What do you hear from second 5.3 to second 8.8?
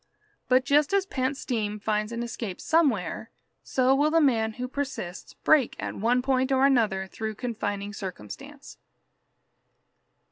break at one point or another through confining circumstance.